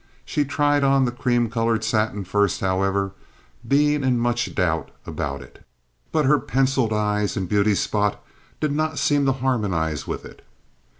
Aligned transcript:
She 0.25 0.45
tried 0.45 0.83
on 0.83 1.05
the 1.05 1.11
cream 1.11 1.47
colored 1.47 1.83
satin 1.83 2.23
first, 2.23 2.61
however, 2.61 3.11
being 3.67 4.03
in 4.03 4.17
much 4.19 4.55
doubt 4.55 4.89
about 5.05 5.43
it; 5.43 5.63
but 6.11 6.25
her 6.25 6.39
penciled 6.39 6.91
eyes 6.91 7.37
and 7.37 7.47
beauty 7.47 7.75
spot 7.75 8.19
did 8.59 8.71
not 8.71 8.97
seem 8.97 9.27
to 9.27 9.31
harmonize 9.31 10.07
with 10.07 10.25
it. 10.25 10.43